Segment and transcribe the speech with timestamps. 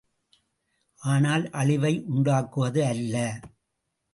[1.01, 3.15] ஆனால் அழிவை உண்டாக்குவது அல்ல.